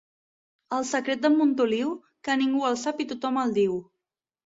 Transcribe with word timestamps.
El 0.77 0.85
secret 0.91 1.19
d'en 1.25 1.35
Montoliu, 1.41 1.91
que 2.29 2.37
ningú 2.39 2.63
el 2.71 2.79
sap 2.85 3.05
i 3.05 3.07
tothom 3.13 3.39
el 3.43 3.55
diu. 3.59 3.77